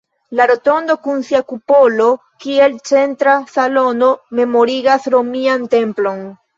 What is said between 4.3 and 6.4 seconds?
memorigas romian templon.